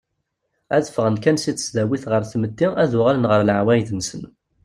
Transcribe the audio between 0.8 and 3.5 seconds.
ffɣen kan seg tesdawit ɣer tmetti ad uɣalen ɣer